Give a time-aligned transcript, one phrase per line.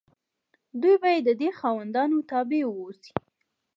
[0.81, 3.13] دوی باید د دې خاوندانو تابع واوسي.